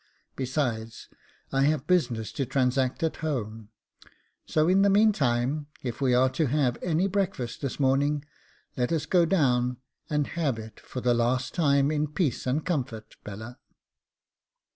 [0.35, 1.09] Besides,
[1.51, 3.69] I have business to transact at home;
[4.47, 8.25] so in the meantime, if we are to have any breakfast this morning,
[8.75, 9.77] let us go down
[10.09, 13.59] and have it for the last time in peace and comfort, Bella.